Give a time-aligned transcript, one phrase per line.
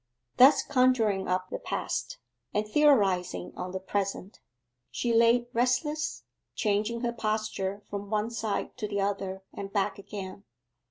[0.37, 2.17] Thus conjuring up the past,
[2.55, 4.39] and theorizing on the present,
[4.89, 6.23] she lay restless,
[6.55, 10.43] changing her posture from one side to the other and back again.